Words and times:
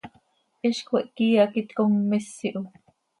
Hiz 0.67 0.79
cöiihca 0.87 1.21
íi 1.27 1.35
hac 1.41 1.59
itcommís 1.63 2.31
iho. 2.51 2.65